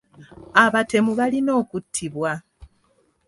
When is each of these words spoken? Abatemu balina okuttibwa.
Abatemu 0.63 1.11
balina 1.19 1.51
okuttibwa. 1.61 2.31